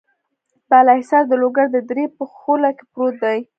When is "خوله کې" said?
2.35-2.85